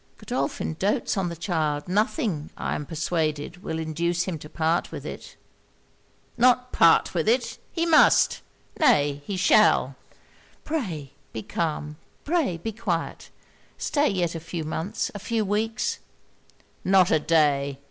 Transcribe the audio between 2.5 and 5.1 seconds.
I am persuaded, will induce him to part with